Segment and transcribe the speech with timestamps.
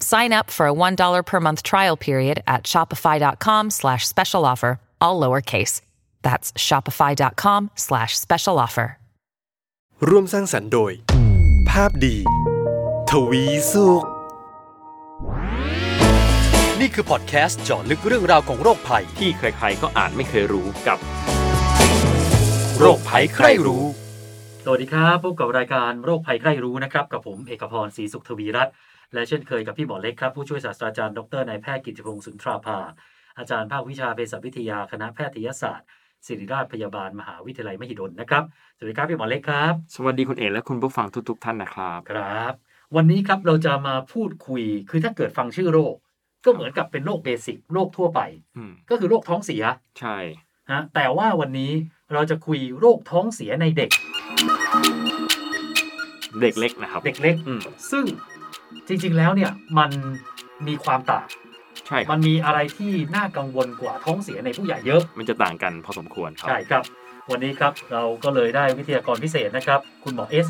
[0.00, 5.20] Sign up for a $1 per month trial period at shopify.com slash special offer, all
[5.20, 5.80] lowercase.
[6.22, 8.88] That's shopify.com slash special offer.
[10.10, 10.92] ร่วมสร้างสรรค์โดย
[11.70, 12.16] ภาพดี
[13.10, 14.04] ทวีสุข
[16.80, 20.98] นี่คือพอดแคสต์เจาะลึกเรื่องราวของโรคภัย ที่ใครๆก็อ่านไม่เคยรู้กับ
[22.78, 23.84] โรคภัยใครรู้
[24.64, 28.74] สวัสดีครับ พบกับรายการโรคภัยใกล้รู้นะครับ กับผมเอกพรศรีสุขทวีรัตน์
[29.12, 32.78] และเช่นเคยกับพี่หมอเล็กครับผู้ช่วยศาสตราจารย์ดรนายแพทย์กิติพงศ์สุนทราภา
[33.38, 35.88] อาจารย์ภาควิชาเภสัชวิทยาคณะแพทยศาสตร์
[36.26, 38.44] ศิริราชพยาบาลมหาวิทยาลัยมหิดลนะครับ
[38.76, 42.52] สวัสดีครับพี่หมอเล็กครับ สวัสดีคุณเอกและคุณผู้ฟังทุกๆท่านนะครับ ครับ
[42.96, 45.94] วันนี้ครับเราจะมาพูดคุย คือถ้าเกิดฟังชื่อโรค
[46.44, 48.20] ก็เหมือนกับเป็นโรคเบสิกโรคทั่วไป
[48.56, 49.62] อืมก็คือโรคท้องเสีย
[49.98, 50.16] ใช่
[50.70, 51.72] ฮะแต่ว่าวันนี้
[52.12, 53.90] เราจะคุยโรคท้องเสียในเด็ก
[56.40, 58.04] เด็กเล็กนะครับ เด็กเล็กอืมซึ่ง
[58.88, 59.90] จริง ๆ แล้วเนี่ยมัน
[60.66, 61.26] มีความต่าง
[61.86, 66.82] ใช่คมัรับนมีอะไรที่น่ากังวลกว่าท้องเสียในผู้ใหญ่เยอะ มันจะต่างกันพอสมควรครับใช่ครับ
[67.30, 70.46] วันนี้ครับเราก็เลยได้วิทยากรพิเศษนะครับ คุณหมอเอส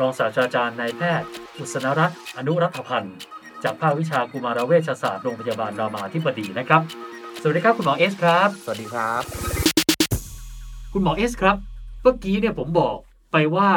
[0.00, 3.16] รองศาสตราจารย์นายแพทย์ อุศนรัตน์อนุรัฐพันธ์
[3.64, 6.82] จากภาควิชากุมารเวชศาสตร์โรงพยาบาลรามาธิบดีนะครับ
[7.42, 9.22] สวัสดีครับคุณหมอเอสครับ สวัสดีครับ
[10.92, 11.56] คุณหมอเอสครับ
[12.02, 12.96] เมื่อกี้เนี่ยผมบอก
[13.32, 13.70] ไปว่า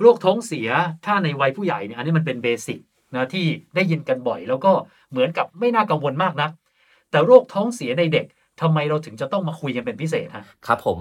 [0.00, 0.68] โรคท้องเสีย
[1.06, 2.78] ถ้าในวัยผู้ใหญ่เนี่ยอันนี้มันเป็นเบสิก
[3.14, 4.72] นะที่ได้ยินกันบ่อย แล้วก็
[5.10, 6.50] เหมือนกับไม่น่ากังวลมากนัก
[7.10, 8.26] แต่โรคท้องเสียในเด็ก
[8.62, 10.98] ทำไมเราถึงจะต้องมาคุยกันเป็นพิเศษฮะครับผม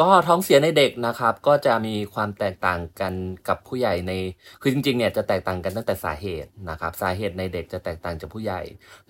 [0.00, 3.14] ก็ท้องเสียในเด็กนะครับ ก็จะมีความแตกต่างกัน
[3.48, 4.12] กับผู้ใหญ่ใน
[4.62, 8.62] คือจริงๆเนี่ยจะแตกต่างกันตั้งแต่สาเหตุนะครับ สาเหตุในเด็กจะแตกต่างจากผู้ใหญ่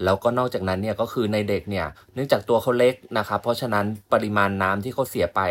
[0.04, 5.42] แล้วก็นอกจากนั้นเนี่ยก็คือในเด็กเนี่ยเนื่องจากตัวเขาเล็กนะครับ เพราะฉะนั้นปริมาณน้ำที่เขาเสียไป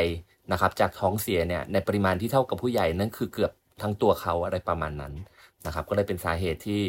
[0.52, 3.52] นะครับ จากท้องเสียเนี่ยในปริมาณที่เท่ากับผู้ใหญ่นั่นคือเกือบ
[3.82, 5.14] ทั้งตัวเขาอะไรประมาณนั้น
[5.66, 6.82] นะครับก็เลยเป็นสาเหตุที่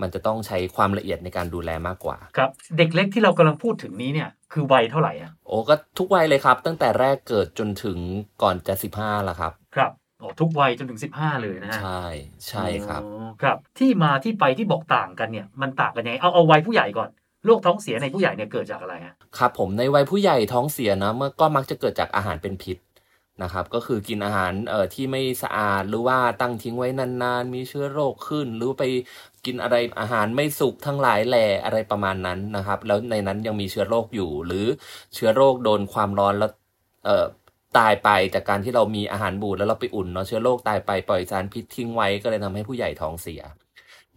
[0.00, 7.98] มันจะต้องใช้ความละเอียดในการดูแลมากกว่า ครับเด็กเล็กที่เรากำลังพูดถึงนี้เนี่ยคือวัยเท่าไหร่อะโอ้ก็ทุกวัยเลยครับ ตั้งแต่แรกเกิดจนถึง
[8.42, 12.04] ก่อนจะสิบห้าละครับ ครับโอ้ทุกวัยจนถึง 15 เลยนะฮะใช่
[12.48, 17.08] ใช่ครับอ๋อครับ ที่มาที่ไปที่บอกต่างกันเนี่ยมันต่างกันยังไงเอาเอาวัยผู้ใหญ่ก่อน
[17.46, 22.76] โรคท้องเสียในผู้ใหญ่เนี่ยเกิดจากอะไรฮะครับผมในวัยผู้ใหญ่ท้องเสียนะเมื่อก็มักจะเกิดจากอาหารเป็นพิษ
[23.42, 28.84] นะครับก็คือกินอาหารเอ่อที่ไม่สะอาดหรือว่าตั้งทิ้งไว้นานๆ มีเชื้อโรคขึ้น หรือไป
[29.46, 34.66] กินอะไรอาหารไม่สุกทั้งหลายแหล่อะไรประมาณนั้นนะครับ แล้วในนั้นยังมีเชื้อโรคอยู่ หรือ
[35.14, 36.50] เชื้อโรคโดนความร้อนแล้ว
[37.06, 37.26] เอ่อ
[37.78, 43.42] ตายไปจากการที่เรามีอาหารบูดแล้วเราไปอุ่นเนาะเชื้อโรคตายไปปล่อยสารพิษทิ้งไว้ก็เลยทำให้ผู้ใหญ่ท้องเสีย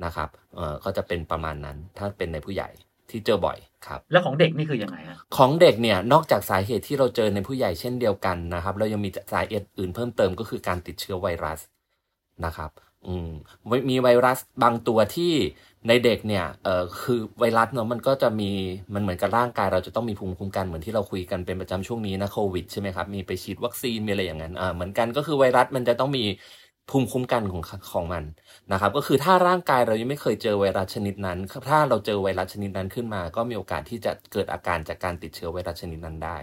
[0.03, 2.69] นะครับเอ่อก็จะเป็นประมาณนั้นถ้าเป็นในผู้ใหญ่
[3.09, 11.59] ที่เจอบ่อย ครับแล้วของเด็กนี่คือยังไงฮะของเด็กเนี่ยนอกจากสาเหตุที่เราเจอในผู้ใหญ่เช่นเดียวกันนะครับ เรายังมีสาเหตุอื่นเพิ่มเติมก็คือการติดเชื้อไวรัส
[12.45, 12.71] นะครับ
[13.07, 13.29] อืม
[13.89, 15.33] มีไวรัสบางตัวที่
[15.87, 18.51] ในเด็กเนี่ยเอ่อคือไวรัสเนาะมันก็จะมี
[18.93, 26.23] มันเหมือนกับร่างกายเราจะต้องมีภูมิคุ้มกันเหมือนที่เราคุยกันเป็นประจำช่วงนี้นะโควิดใช่ไหมครับมีไปฉีดวัคซีนมีอะไรอย่างนั้นอ่าเหมือนกันก็คือไวรัสมันจะต้องมี
[26.89, 28.23] ภูมิคุ้มกันของของมัน
[28.71, 31.37] นะครับ ก็คือถ้าร่างกายเรายังไม่เคยเจอไวรัสชนิดนั้น
[31.69, 36.37] ถ้าเราเจอไวรัสชนิดนั้นขึ้นมา ก็มีโอกาสที่จะเกิดอาการจากการติดเชื้อไวรัสชนิดนั้นได้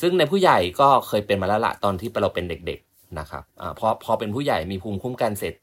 [0.00, 5.54] ซึ่งในผู้ใหญ่ก็เคยเป็นมาแล้วละตอนที่เราเป็นเด็กๆนะครับอาพอพอเป็นผู้ใหญ่มีภูมิคุ้มกันเสร็จ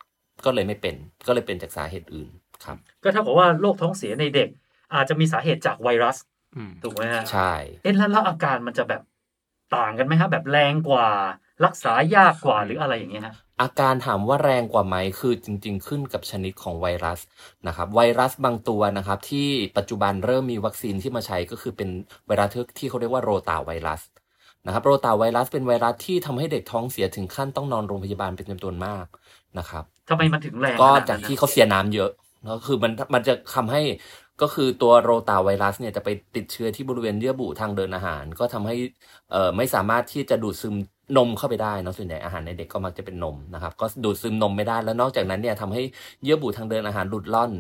[0.46, 0.96] ก็เลยไม่เป็น
[1.28, 2.30] ก็เลยเป็นจากสาเหตุอื่น
[2.66, 4.50] ครับ ก็เท่ากับว่าโรคท้องเสียในเด็ก
[4.94, 6.18] อาจจะมีสาเหตุจากไวรัส
[6.56, 9.02] อืมถูกไหมฮะใช่เอ๊ะแล้วแล้วอาการมันจะแบบ
[9.76, 11.08] ต่างกันไหมฮะแบบแรงกว่า
[11.66, 17.20] รักษายากกว่าหรืออะไรอย่างเงี้ยฮะอาการถามว่าแรงกว่าไหมคือจริง ๆ ขึ้นกับชนิดของไวรัส
[17.68, 19.48] นะครับไวรัสบางตัวนะครับที่
[19.78, 21.90] ปัจจุบันเริ่มมีวัคซีนที่มาใช้ก็คือเป็น
[22.28, 24.02] ไวรัสที่เขาเรียกว่าโรตาไวรัส
[24.66, 29.06] นะครับโรตาไวรัสเป็นไวรัสที่ทำให้เด็กท้องเสียถึงขั้นต้องนอนโรงพยาบาลเป็นจำนวนมาก
[29.58, 32.12] นะครับทำไมมันถึงแรงก็ขนดนั้นจากที่นะเขาเสียน้ำเยอะ
[32.44, 33.82] แล้วคือมันมันจะทำให้
[34.42, 38.76] ก็คือตัวโรตาไวรัสเนี่ยจะไปติดเชื้อที่บริเวณเยื่อบุทางเดินอาหาร ก็ทำให้
[39.32, 40.76] เอ่อไม่สามารถที่จะดูดซึม
[41.18, 45.82] นมเข้าไปได้นอะส่วนใหญ่อาหารในเด็กก็มักจะเป็นนมนะครับ ก็ดูดซึมนมไม่ได้แล้วนอกจากนั้นเนี่ยทำให้
[46.24, 47.52] เยื่อบุทางเดินอาหารหลุดล่อน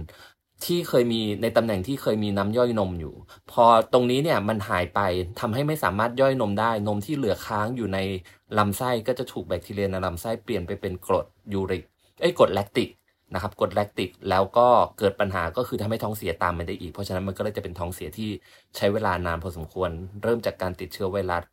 [0.65, 3.13] ที่เคยมีในตำแหน่งที่เคยมีน้ำย่อยนมอยู่
[3.51, 4.99] พอตรงนี้เนี่ยมันหายไป
[5.39, 7.99] ทำให้ไม่สามารถย่อยนมได้ นมที่เหลือค้างอยู่ใน
[8.57, 11.83] ลำไส้ก็จะถูกแบคทีเรียในลำไส้เปลี่ยนไปเป็นกรดยูริก
[12.19, 12.89] เอ้ยกรดแลคติก
[13.33, 14.67] นะครับกรดแลคติกแล้วก็
[14.99, 18.29] เกิดปัญหาก็คือทำให้ท้องเสียตามมาได้อีก เพราะฉะนั้นมันก็เลยจะเป็นท้องเสียที่
[18.75, 19.89] ใช้เวลานานพอสมควร
[20.23, 21.43] เริ่มจากการติดเชื้อไวรัส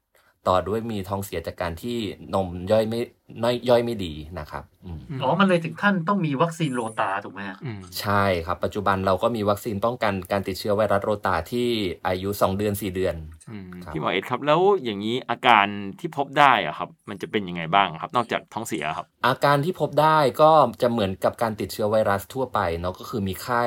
[0.44, 1.90] ต่อด้วยมีท้องเสียจากการที่
[2.34, 2.98] นมย่อยไม่
[3.42, 11.68] น้อยย่อยไม่ดีนะครับอืมอ๋อ มันเลยถึงขั้นต้องมีวัคซีนโรตาถูกไหมฮะอืมใช่ครับ ปัจจุบันเราก็มีวัคซีนป้องกันการติดเชื้อไวรัสโรตาที่
[12.06, 13.14] อายุ 2 เดือน 4 เดือน
[13.50, 15.66] อืมครับพี่หมอเอ็ดครับ แล้วอย่างนี้อาการ
[15.98, 20.50] ที่พบได้อะครับ มันจะเป็นยังไงบ้างครับ นอกจากท้องเสียครับ อาการที่พบได้ก็
[20.82, 23.64] จะเหมือนกับการติดเชื้อไวรัสทั่วไปเนาะก็คือมีไข้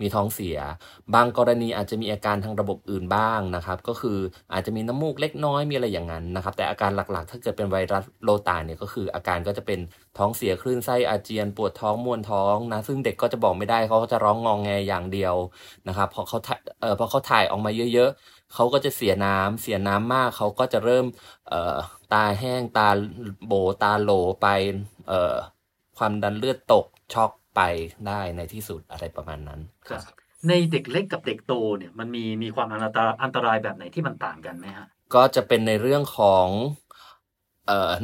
[0.00, 0.58] มีท้องเสีย
[1.14, 4.18] บางกรณีอาจจะมีอาการทางระบบอื่นบ้างนะครับก็คือ
[4.52, 9.80] อาจจะมีน้ำมูกเล็กน้อยมีอะไรอย่างนั้นนะครับแต่อาการหลักๆ ถ้าเกิดเป็นไวรัสโรตาเนี่ยก็คืออาการก็จะเป็น
[10.18, 15.34] ท้องเสียคลื่นไส้อาเจียน ปวดท้องมวนท้องนะซึ่งเด็กก็จะบอกไม่ได้เขาก็จะร้องงองแงอย่างเดียว
[15.88, 21.06] นะครับพอเขาถ่ายเอ่อพอเขาถ่ายออกมาเยอะๆเขาก็จะเสียน้ำเสียน้ำมากเขาก็จะเริ่ม
[21.48, 21.76] เอ่อ
[22.12, 22.88] ตาแห้งตา
[23.46, 23.52] โบ
[23.82, 24.10] ตาโหล
[24.42, 24.46] ไป
[25.08, 25.34] เอ่อ
[25.98, 27.60] ความดันเลือดตกช็อกไป
[28.06, 30.02] ได้ในที่สุดอะไรประมาณนั้นครับ
[30.48, 36.87] ในเด็กเล็กกับเด็กโตเนี่ยมันมีมีความอันตรายอันตรายแบบไหนที่มันต่างกันไหมฮะก็จะเป็นในเรื่องของเอ่อ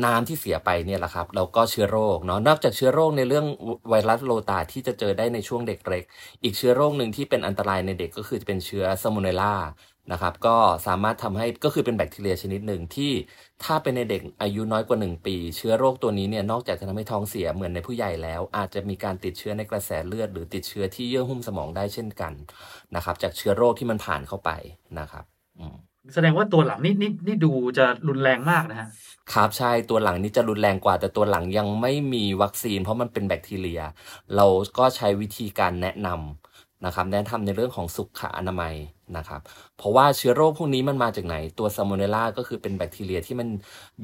[0.04, 3.46] น้ำที่เสียไปเนี่ยแหละครับแล้วก็เชื้อโรคเนาะนอกจากเชื้อโรคในเรื่อง
[3.90, 6.04] ไวรัสโรตาที่จะเจอได้ในช่วงเด็กเล็ก
[6.42, 9.54] อีกเชื้อโรคหนึ่งที่เป็นอันตรายในเด็กก็คือจะเป็นเชื้อซามูเนล่า
[10.12, 10.56] นะครับก็
[10.86, 13.12] สามารถทำให้ก็คือเป็นแบคทีเรียชนิดหนึ่งที่
[13.64, 22.32] ถ้าเป็นในเด็กอายุน้อยกว่า 1 ปี เชื้อโรคตัวนี้เนี่ยนอกจากจะทำให้ท้องเสียเหมือนในผู้ใหญ่แล้ว อาจจะมีการติดเชื้อในกระแสเลือด หรือติดเชื้อที่เยื่อหุ้มสมองได้เช่นกัน
[22.96, 24.50] นะครับจากเชื้อโรคที่มันผ่านเข้าไป
[24.98, 25.24] นะครับ
[25.58, 25.76] อืม
[26.12, 28.88] แสดงว่าตัวหลังนี่นี่นี่ดูจะรุนแรงมากนะฮะ
[29.32, 33.80] ครับใช่ตัวหลังนี้จะรุนแรงกว่า แต่ตัวหลังยังไม่มีวัคซีน เพราะมันเป็นแบคทีเรีย
[34.36, 34.46] เรา
[34.78, 38.74] ก็ใช้วิธีการแนะนำนะครับแนะนำในเรื่องของสุขอนามัย
[39.16, 39.40] นะครับ
[39.78, 43.48] เพราะว่าเชื้อโรคพวกนี้มันมาจากไหน ตัวซามูเนล่าก็คือเป็นแบคทีเรียที่มัน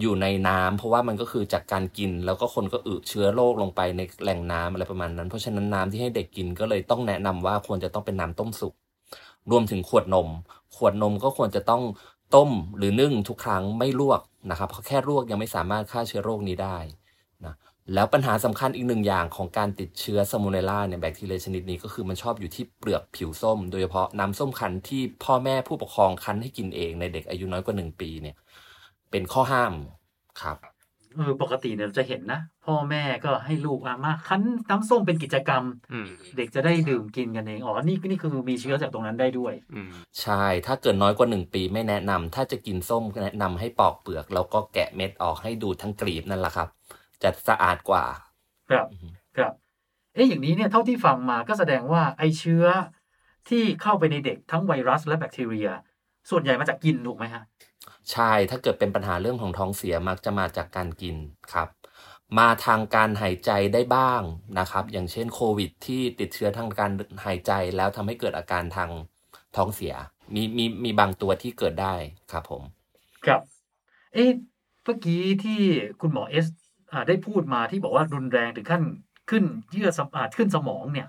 [0.00, 8.74] อยู่ในน้ำเพราะว่ามันก็คือจากการกิน แล้วก็คนก็อึเชื้อโรคลงไปในแหล่งน้ำอะไรประมาณนั้น เพราะฉะนั้นน้ำที่ให้เด็กกินก็เลยต้องแนะนำว่าควรจะต้องเป็นน้ำต้มสุก
[9.50, 10.28] รวมถึงขวดนม
[10.76, 11.82] ขวดนมก็ควรจะต้อง
[12.34, 14.20] ต้มหรือนึ่งทุกครั้งไม่ลวก
[14.50, 16.78] นะครับเพราะแค่ลวกยังไม่สามารถฆ่าเชื้อโรคนี้ได้
[17.44, 17.54] นะ
[17.94, 28.36] แล้วปัญหาสำคัญอีกหนึ่งอย่างของการติดเชื้อซามูเนล่าเนี่ยแบคทีเรียชนิดนี้ก็คือมันชอบอยู่ที่เปลือกผิวส้ม โดยเฉพาะน้ำส้มคั้นที่พ่อแม่ผู้ปกครองคั้นให้กินเองในเด็กอายุน้อยกว่าหนึ่งปีเนี่ย
[29.10, 29.72] เป็นข้อห้าม
[30.42, 30.56] ครับ
[31.16, 35.62] เออปกติเนี่ยเราจะเห็นนะ พ่อแม่ก็ให้ลูกอามาคั้นน้ำส้มเป็นกิจกรรม
[35.92, 46.68] อืมเด็กจะได้ดื่มกินกันเองอ๋อนี่นี่คือมีเชื้อจากตรงนั้นได้ด้วยอืมใช่ ถ้าเกิดน้อยกว่าหนึ่งปีไม่แนะนำถ้าจะกินส้มแนะนำให้ปอกเปลือก แล้วก็แกะเม็ดออกให้ดูดทั้งกลีบนั่นแหละครับ
[47.22, 48.04] จะสะอาดกว่า
[48.70, 48.86] ครับ
[49.36, 49.52] ครับ
[50.14, 52.64] เอ๊ะอย่างนี้เนี่ยเท่าที่ฟังมาก็แสดงว่าไอเชื้อ
[53.48, 55.68] ที่เข้าไปในเด็กทั้งไวรัสและแบคทีเรีย
[56.30, 57.42] ส่วนใหญ่มาจากกินถูกไหมฮะ
[58.12, 61.16] ใช่ถ้าเกิดเป็นปัญหาเรื่องของท้องเสียมักจะมาจากการกิน
[61.54, 61.68] ครับ
[62.38, 64.22] มาทางการหายใจได้บ้าง
[64.58, 66.90] นะครับ อย่างเช่นโควิด ที่ติดเชื้อทางการ
[67.24, 68.90] หายใจแล้วทำให้เกิดอาการทาง
[69.56, 69.94] ท้องเสีย
[70.34, 71.94] มีมีมีบางตัวที่เกิดได้
[72.32, 72.62] ครับผม
[73.26, 73.40] ครับ
[74.14, 74.30] เอ๊ะ
[74.84, 75.60] เมื่อกี้ที่
[76.00, 76.46] คุณหมอเอส
[76.92, 78.82] อ่าได้พูดมาที่บอกว่ารุนแรงถึงขั้น
[79.30, 81.08] ขึ้นเยื่อสมอ่าขึ้นสมองเนี่ย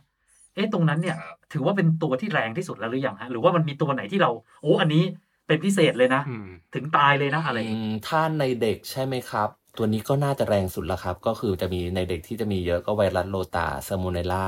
[0.56, 1.18] เอ๊ะตรงนั้นเนี่ย
[1.54, 4.32] ถือว่าเป็นตัวที่แรงที่สุดแล้วหรือยังฮะหรือว่ามันมีตัวไหนที่เรา
[4.62, 5.04] โอ้อันนี้
[5.52, 14.48] เป็นพิเศษเลยนะอืมถึงตายเลยนะอะไรอย่างอืงี้มถ้าในเด็กใช่ไหมครับ ตัวนี้ก็น่าจะแรงสุดแล้วครับ ก็คือจะมีในเด็กที่จะมีเยอะก็ไวรัสโลตาซามูเนล่า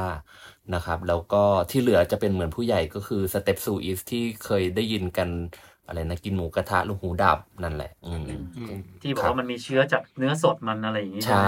[0.73, 5.29] นะครับ แล้วก็ที่เหลือจะเป็นเหมือนผู้ใหญ่ก็คือสเตปซูอิสที่เคยได้ยินกัน
[5.87, 8.23] อะไรนะกินหมูกระทะลูกหูดับนั่นแหละ อืม
[9.01, 11.47] ที่บอกว่ามันมีเชื้อจากเนื้อสดมันอะไรอย่างงี้ ใช่ไหม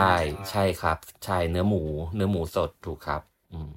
[0.51, 1.83] ใช่ครับ ใช่เนื้อหมู
[2.15, 3.21] เนื้อหมูสดถูกครับ
[3.53, 3.71] อืม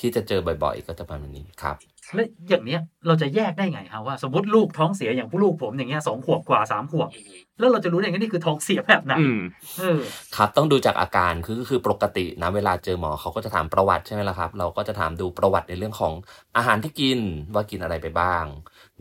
[0.00, 1.76] ที่จะเจอบ่อย ๆ ก็จะประมาณนี้ครับ
[2.14, 7.08] แล้วอย่างเนี้ยเราจะแยกได้ไงฮะว่าสมมติลูกท้องเสียอย่างผู้ลูกผมอย่างเงี้ยสองขวบกว่าสามขวบ
[7.58, 9.40] แล้วเราจะรู้ได้ไงนี่คือท้องเสียแบบไหนอืม
[9.78, 10.00] เออ
[10.36, 16.12] ครับต้องดูจากอาการคือคือปกตินะเวลาเจอหมอเขาก็จะถามประวัติใช่ไหมล่ะครับ เราก็จะถามดูประวัติในเรื่องของ
[16.56, 17.18] อาหารที่กิน
[17.54, 18.44] ว่ากินอะไรไปบ้าง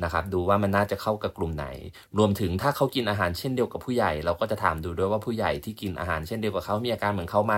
[0.04, 1.68] นะครับดูว่ามันน่าจะเข้ากับกลุ่มไหน
[2.18, 7.56] รวมถึงถ้าเขากินอาหารเช่นเดียวกับผู้ใหญ่ เราก็จะถามดูด้วยว่าผู้ใหญ่ที่กินอาหารเช่นเดียวกับเขามีอาการเหมือนเขาไหม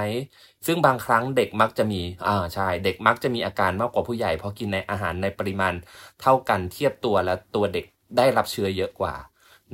[0.65, 5.73] ซึ่งบางครั้งเด็กมักจะมีอ่าใช่เด็กมักจะมีอาการมากกว่าผู้ใหญ่เพราะกินในอาหารในปริมาณ
[6.21, 7.85] เท่ากันเทียบตัวแล้วตัวเด็ก
[8.17, 9.15] ได้รับเชื้อเยอะกว่า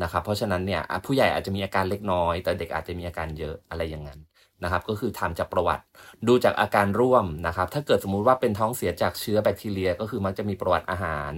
[0.04, 4.20] นะครับเพราะฉะนั้นเนี่ยผู้ใหญ่อาจจะมีอาการเล็กน้อย แต่เด็กอาจจะมีอาการเยอะอะไรอย่างนั้น
[4.64, 5.84] นะครับก็คือทำจากประวัติ
[6.28, 11.32] ดูจากอาการร่วมนะครับ ถ้าเกิดสมมุติว่าเป็นท้องเสียจากเชื้อแบคทีเรีย ก็คือมักจะมีประวัติอาหาร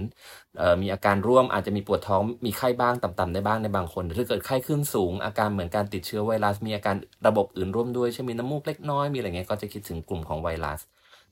[0.82, 6.96] มีอาการร่วมอาจจะมีปวดท้องมีไข้บ้างต่ำๆได้บ้างในบางคนถ้าเกิดไข้ขึ้นสูง อาการเหมือนการติดเชื้อไวรัส มีอาการ
[7.26, 10.80] ระบบอื่นร่วมด้วยเช่นมีน้ำมูกเล็กน้อยมีอะไรเงี้ยก็จะคิดถึงกลุ่มของไวรัส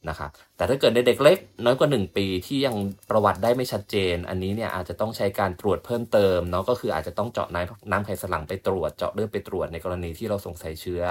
[0.09, 2.76] นะครับแต่ถ้าเกิดในเด็กเล็กน้อยกว่า 1 ปีที่ยัง
[3.11, 11.02] ประวัติได้ไม่ชัดเจน อันนี้เนี่ยอาจจะต้องใช้การตรวจเพิ่มเติมเนาะก็คืออาจจะต้องเจาะน้ำน้ำไขสันหลังไปตรวจเจาะเลือดไปตรวจในกรณีที่เราสงสัยเชื้อ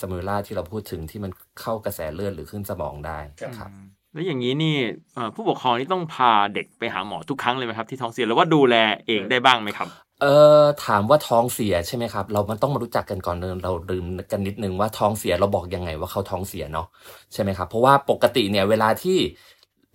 [0.00, 3.18] สมูล่าที่เราพูดถึงที่มันเข้ากระแสเลือดหรือขึ้นสมองได้
[3.58, 3.70] ครับ
[4.12, 4.76] แล้วอย่างนี้นี่
[5.14, 9.88] เอ่อผู้ปกครองนี่ต้องพาเด็กไปหาหมอทุกครั้งเลยไหมครับที่ท้องเสียหรือว่าดูแลเองได้บ้างไหมครับ
[10.22, 10.26] เอ
[10.60, 16.86] อถามว่าท้องเสียใช่ไหมครับ เรามันต้องมารู้จักกันก่อนเนินเราลืมกันนิดนึงว่าท้องเสียเราบอกยังไงว่าเขาท้องเสียเนาะ
[17.32, 19.18] ใช่ไหมครับ เพราะว่าปกติเนี่ยเวลาที่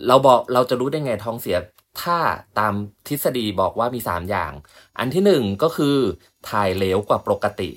[0.08, 1.58] เราบอกเราจะรู้ได้ไงท้องเสีย
[2.02, 2.18] ถ้า
[2.60, 2.74] ตาม
[3.08, 4.52] ทฤษฎีบอกว่ามีสามอย่าง
[5.00, 5.98] อันที่หนึ่งก็คือ
[6.50, 7.70] ถ่ายเหลวกว่าปกติ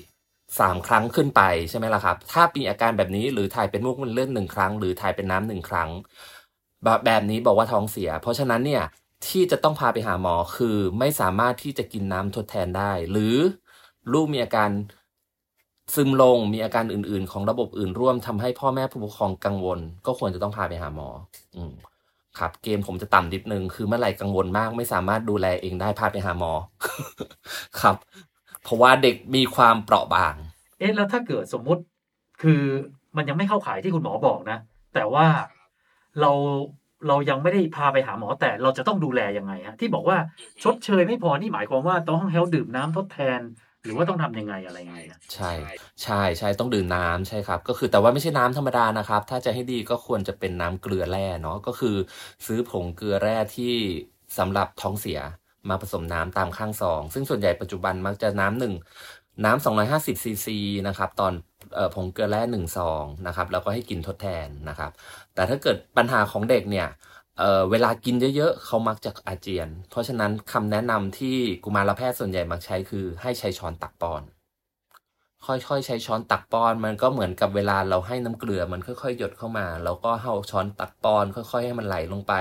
[0.59, 5.89] สามครั้งขึ้นไปใช่ไหมล่ะครับ ถ้ามีอาการแบบนี้หรือถ่ายเป็นมูกมันเลื่อดหนึ่งครั้ง หรือถ่ายเป็นน้ำหนึ่งครั้ง
[6.83, 8.83] แบบแบบนี้บอกว่าท้องเสีย เพราะฉะนั้นเนี่ย
[9.27, 13.35] ที่จะต้องพาไปหาหมอคือไม่สามารถที่จะกินน้ำทดแทนได้ หรือ
[14.13, 14.69] ลูกมีอาการ
[15.95, 21.09] ซึมลงมีอาการอื่น ๆ ของระบบอื่นร่วมทำให้พ่อแม่ผู้ปกครองกังวล ก็ควรจะต้องพาไปหาหมอ
[21.55, 21.73] อืม
[22.39, 26.51] ครับเกมผมจะต่ำนิดนึงคือเมื่อไหร่กังวลมาก ไม่สามารถดูแลเองได้พาไปหาหมอ
[27.81, 27.95] ครับ
[28.63, 30.35] เพราะว่าเด็กมีความเปราะบาง
[30.79, 31.81] เอ๊ะแล้วถ้าเกิดสมมุติ
[32.41, 32.61] คือ
[33.17, 34.57] มันยังไม่เข้าข่ายที่คุณหมอบอกนะ
[34.95, 35.27] แต่ว่า
[36.21, 36.31] เรา
[37.07, 40.17] เรายังไม่ได้พาไปหาหมอแต่เราจะต้องดูแลยังไงฮะที่บอกว่า
[40.63, 43.41] ชดเชยไม่พอนี่หมายความว่าต้องให้เขาดื่มน้ำทดแทน
[43.83, 45.51] หรือว่าต้องทำยังไงอะไรยังไงอะใช่
[46.03, 51.95] ใช่ใช่ต้องดื่มน้ำใช่ครับ ก็คือแต่ว่าไม่ใช่น้ำธรรมดานะครับ ถ้าจะให้ดีก็ควรจะเป็นน้ำเกลือแร่เนาะก็คือ
[52.45, 53.75] ซื้อผงเกลือแร่ที่
[54.37, 55.19] สำหรับท้องเสีย
[55.69, 58.73] มาผสมน้ำตามข้างซอง ซึ่งส่วนใหญ่ปัจจุบันมักจะน้ำหนึ่ง
[59.45, 61.33] น้ำ250ซีซีนะครับตอน
[61.77, 64.91] ออผงเกลือแร่หนึ่งซองนะครับแล้วก็ให้กินทดแทนนะครับ
[65.35, 66.87] แต่ถ้าเกิดปัญหาของเด็กเนี่ย
[67.37, 74.21] เเวลากินเยอะๆเขามักจะอาเจียน เพราะฉะนั้นคำแนะนำที่กุมารแพทย์ส่วนใหญ่มักใช้คือให้ใช้ช้อนตักป้อน
[75.45, 82.33] ค่อยๆ ใช้ช้อนตักป้อน มันก็เหมือนกับเวลาเราให้น้ำเกลือมันค่อยๆ หยดเข้ามา แล้วก็เอาช้อนตักป้อน ค่อย ๆ ให้มันไหลลงไป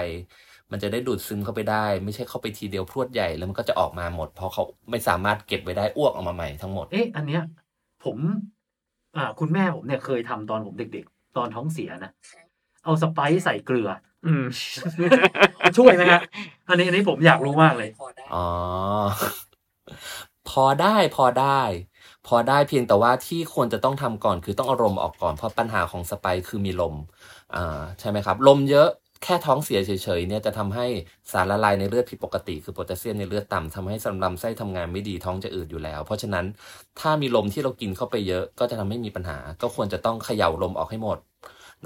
[0.72, 7.42] มันจะได้ดูดซึมเข้าไปได้ ไม่ใช่เข้าไปทีเดียวพรวดใหญ่แล้วมันก็จะออกมาหมด เพราะเขาไม่สามารถเก็บไว้ได้อ้วกออกมาใหม่ทั้งหมดเอ๊ะอันเนี้ย
[8.04, 8.16] ผม
[9.16, 12.12] อ่าคุณแม่ผมเนี่ยเคยทำตอนผมเด็ก ๆ ตอนท้องเสียนะ
[12.84, 13.90] เอาสไปซ์ใส่เกลือ
[14.26, 14.44] อืม
[15.78, 16.20] ช่วยไหมฮะ
[16.68, 17.90] อันนี้อันนี้ผมอยากรู้มากเลย
[18.34, 18.46] อ๋อ
[20.50, 21.60] พอได้พอได้
[22.26, 26.94] พอได้เพียงแต่ว่าที่ควรจะต้องทำก่อนคือต้องเอาลมออกก่อนเพราะปัญหาของสไปร์คือมีลม
[27.54, 28.88] อ่าใช่ไหมครับ ลมเยอะ
[29.22, 30.86] แค่ท้องเสียเฉยๆเนี่ยจะทำให้
[31.32, 36.44] สารละลายในเลือดผิดปกติ คือโพแทสเซียมในเลือดต่ำทำให้สำลำไส้ทำงานไม่ดีท้องจะอืดอยู่แล้ว เพราะฉะนั้น
[37.00, 41.18] ถ้ามีลมที่เรากินเข้าไปเยอะก็จะทำให้มีปัญหา ก็ควรจะต้องเขย่าลมออกให้หมด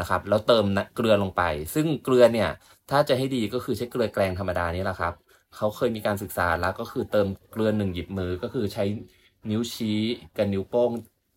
[0.00, 0.64] นะครับ แล้วเติม
[0.96, 1.42] เกลือลงไป
[1.74, 2.48] ซึ่งเกลือเนี่ย
[2.90, 5.14] ถ้าจะให้ดีก็คือใช้เกลือแกลงธรรมดานี่แหละครับ
[5.56, 8.84] เขาเคยมีการศึกษาแล้วก็คือเติมเกลือหนึ่งหยิบมือก็คือใช้
[9.50, 9.98] นิ้วชี้
[10.36, 10.90] กับนิ้วโป้ง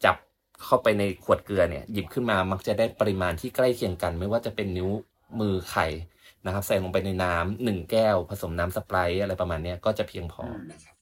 [0.06, 0.16] จับ
[0.64, 4.90] เข้าไปในขวดเกลือเนี่ยหยิบขึ้นมามักจะได้ปริมาณที่ใกล้เคียงกัน ไม่ว่าจะเป็นนิ้ว
[5.42, 5.88] มือไข่
[6.46, 10.52] นะครับ ใส่ลงไปในน้ำหนึ่งแก้ว ผสมน้ำสไปร์อะไรประมาณเนี้ยก็จะเพียงพออ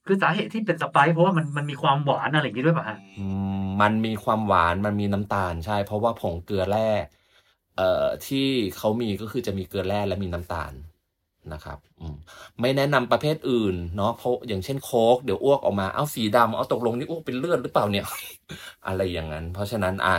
[0.05, 3.25] คือสาเหตุที่เป็นสไปซ์เพราะว่ามันมันมีความหวานอะไรอย่างนี้ด้วยป่ะฮะอื
[3.61, 6.89] มมันมีความหวานมันมีน้ำตาลใช่ เพราะว่าผงเกลือแร่
[7.77, 8.47] เอ่อที่
[8.77, 10.73] เขามีก็คือจะมีเกลือแร่และมีน้ำตาล
[11.53, 12.15] นะครับอืม
[12.61, 18.05] ไม่แนะนำประเภทอื่นเนาะเพราะอย่างเช่นโค้กเดี๋ยวอ้วกออกมาเอาสีดำเอาตกลงนี่อ้วกเป็นเลือดหรือเปล่าเนี่ย
[18.87, 20.15] อะไรอย่างนั้น เพราะฉะนั้นอ่า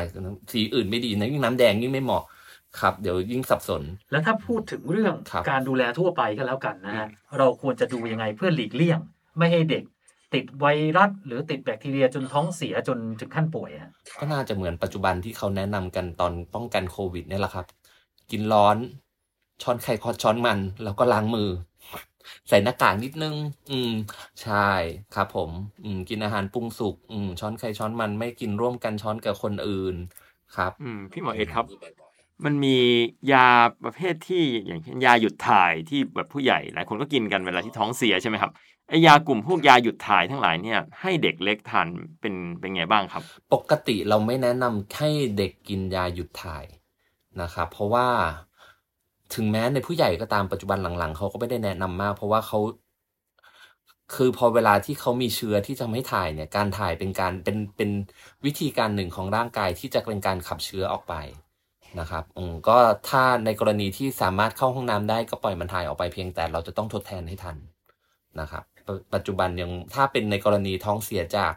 [0.52, 2.24] สีอื่นไม่ดีนะยิ่งน้ำแดงยิ่งไม่เหมาะ
[2.80, 8.98] ครับ เดี๋ยวยิ่งสับสน แล้วถ้าพูดถึงเรื่องครับการดูแลทั่วไปก็แล้วกันนะฮะเราควรจะดูยังไงเพื่อหลีกเลี่ยง
[9.38, 9.84] ไม่ให้เด็ก
[10.34, 10.66] ติดไว
[10.96, 13.90] รัสหรือติดแบคทีเรียจนท้องเสียจนถึงขั้นป่วยฮะ
[14.20, 17.66] ก็น่าจะเหมือนปัจจุบันที่เขาแนะนำกันตอนป้องกันโควิดเนี่ยแหละครับ
[18.30, 18.76] กินร้อน
[19.62, 21.48] ช้อนไข่คอช้อนมันแล้วก็ล้างมือ
[22.48, 23.34] ใส่หน้ากากนิดนึง
[23.70, 23.92] อืม
[24.42, 24.68] ใช่
[25.14, 25.50] ครับ ผม
[25.84, 29.94] อืม กินอาหารปรุงสุก อืม ช้อนไข่ช้อนมันไม่กินร่วมกันช้อนกับคนอื่น
[30.56, 31.64] ครับ อืม พี่หมอเอกครับ
[32.44, 32.76] มันมี
[33.32, 33.48] ยา
[33.84, 38.52] ประเภทที่อย่างเช่นยาหยุดถ่ายที่แบบผู้ใหญ่หลายคนก็กินกันเวลาที่ท้องเสียใช่ไหมครับ
[38.88, 41.86] ไอยากลุ่มพวกยาหยุดถ่ายทั้งหลายเนี่ยให้เด็กเล็กทาน
[42.20, 43.22] เป็นเป็นไงบ้างครับ
[43.54, 46.64] ปกติเราไม่แนะนำให้เด็กกินยาหยุดถ่าย
[47.42, 48.06] นะครับเพราะว่า
[49.34, 52.58] ถึงแม้ในผู้ใหญ่ก็ตามปัจจุบันหลังๆเขาก็ไม่ได้แนะนำมาก เพราะว่าเขา
[54.14, 57.90] คือพอเวลาที่เขามีเชื้อที่จะทำให้ถ่ายเนี่ยการถ่ายเป็นการเป็นเป็น
[58.44, 61.14] วิธีการหนึ่งของร่างกายที่จะเป็นการขับเชื้อออกไป
[62.00, 67.56] นะครับอืมก็ถ้าในกรณีที่สามารถเข้าห้องน้ำได้ก็ปล่อยมันถ่ายออกไปเพียงแต่เราจะต้องทดแทนให้ทัน
[68.40, 71.54] นะครับปปัจจุบันยังถ้าเป็นในกรณีท้องเสียจาก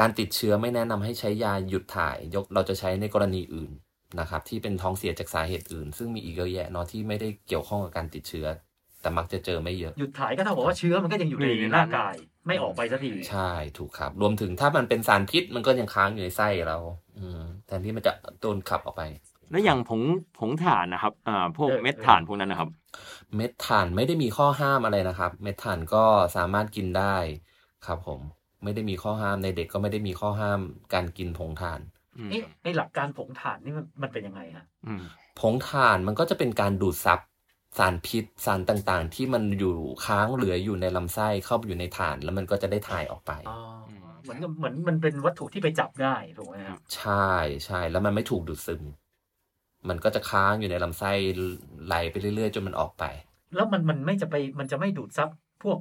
[0.00, 3.72] การติดเชื้อไม่แนะนำให้ใช้ยาหยุดถ่าย ยกเราจะใช้ในกรณีอื่น
[4.20, 8.46] นะครับ ที่เป็นท้องเสียจากสาเหตุอื่น ซึ่งมีอีกเยอะแยะเนาะที่ไม่ได้เกี่ยวข้องกับการติดเชื้อ
[9.00, 12.14] แต่มักจะเจอไม่เยอะหยุดถ่ายก็เท่ากับว่าเชื้อมันก็ยังอยู่ในอยู่ในนั้นร่างกาย
[12.46, 16.78] ไม่ออกไปสักทีใช่ถูกครับ รวมถึงถ้ามันเป็นสารพิษมันก็ยังค้างอยู่ในไส้เรา
[17.18, 19.02] อืมแทนที่มันจะโดนขับออกไป
[19.52, 20.00] แล้วอย่างผง
[20.38, 22.68] ผงถ่านนะครับอ่าพวกเออเม็ดเออถ่านพวกนั้นนะครับ
[23.36, 26.04] เม็ดถ่านไม่ได้มีข้อห้ามอะไรนะครับ เม็ดถ่านก็
[26.36, 27.16] สามารถกินได้
[27.86, 28.20] ครับ ผม
[28.62, 30.60] ไม่ได้มีข้อห้ามในเด็กก็ไม่ได้มีข้อห้าม
[30.94, 31.80] การกินผงถ่าน
[32.18, 35.02] อืมเอ๊ะในหลักการผงถ่านนี่มันมันเป็นยังไงฮะอืม
[35.40, 37.20] ผงถ่านมันก็จะเป็นการดูดซับ
[37.78, 43.58] สารพิษสารต่างๆ ที่มันอยู่ค้างเหลืออยู่ในลำไส้เข้าไปอยู่ในถ่าน แล้วมันก็จะได้ถ่ายออกไปอ๋อ
[44.22, 47.28] เหมือนกับเหมือนมันเป็นวัตถุที่ไปจับได้ถูกไหมครับใช่
[47.66, 48.82] ใช่แล้วมันไม่ถูกดูดซึม
[49.88, 51.12] มันก็จะค้างอยู่ในลำไส้
[51.86, 53.04] ไหลไปเรื่อยๆ จนมันออกไป
[53.54, 55.28] แล้วมันมันไม่จะไปมันจะไม่ดูดซับ
[55.62, 55.78] พวก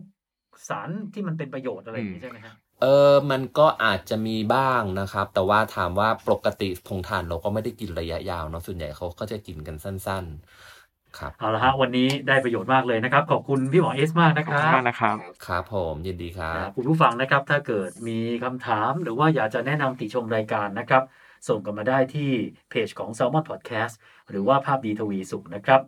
[0.68, 10.26] สารที่มันเป็นประโยชน์อะไรอย่างนี้ใช่ไหมฮะเออ มันก็อาจจะมีบ้างนะครับ แต่ว่าถามว่าปกติผงถ่านเราก็ไม่ได้กินระยะยาวเนาะส่วนใหญ่เขาก็จะกินกันสั้น
[10.72, 21.04] ๆ ครับ เอาละฮะวันนี้ได้ประโยชน์มากเลยนะครับ ขอบคุณพี่หมอเอสมากนะขคอบรัคุณบมากนะครับ ครับผมยินดีครับนะคุณผู้ฟังนะครับ ถ้าเกิดมีคำถามหรือว่าอยากจะแนะนำติชมรายการนะครับ
[21.48, 22.32] ส่งกันมาได้ที่
[22.70, 23.94] เพจของ Salmon Podcast
[24.30, 25.82] หรือว่าภาพดีทวีสุขนะครับ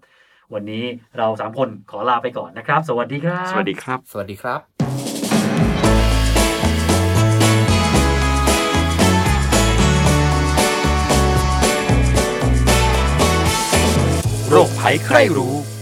[0.53, 0.83] วันนี้
[1.17, 4.59] เราสามคนขอลาไปก่อนนะครับ สวัสดีครับ สวัสดีครับ สวัสดีครับ
[14.49, 15.72] โรคภัยใครรู้